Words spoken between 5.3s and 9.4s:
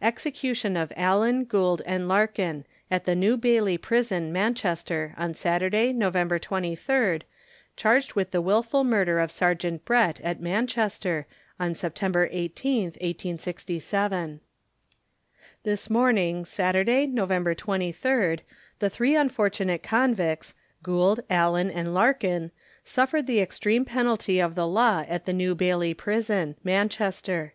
Saturday, November 23rd, charged with the Wilful Murder of